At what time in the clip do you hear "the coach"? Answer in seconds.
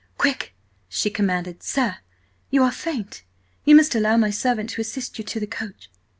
5.39-5.91